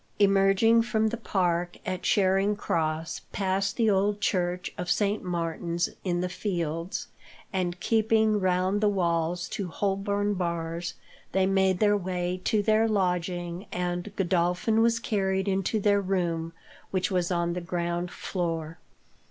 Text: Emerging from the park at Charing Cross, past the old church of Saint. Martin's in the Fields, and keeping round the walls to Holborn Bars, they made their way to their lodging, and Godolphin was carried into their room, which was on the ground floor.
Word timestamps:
Emerging 0.17 0.81
from 0.81 1.09
the 1.09 1.15
park 1.17 1.77
at 1.85 2.01
Charing 2.01 2.55
Cross, 2.55 3.21
past 3.31 3.77
the 3.77 3.87
old 3.87 4.19
church 4.19 4.71
of 4.75 4.89
Saint. 4.89 5.23
Martin's 5.23 5.89
in 6.03 6.21
the 6.21 6.27
Fields, 6.27 7.09
and 7.53 7.79
keeping 7.79 8.39
round 8.39 8.81
the 8.81 8.89
walls 8.89 9.47
to 9.47 9.67
Holborn 9.67 10.33
Bars, 10.33 10.95
they 11.33 11.45
made 11.45 11.77
their 11.77 11.95
way 11.95 12.41
to 12.45 12.63
their 12.63 12.87
lodging, 12.87 13.67
and 13.71 14.11
Godolphin 14.15 14.81
was 14.81 14.97
carried 14.97 15.47
into 15.47 15.79
their 15.79 16.01
room, 16.01 16.53
which 16.89 17.11
was 17.11 17.29
on 17.31 17.53
the 17.53 17.61
ground 17.61 18.09
floor. 18.09 18.79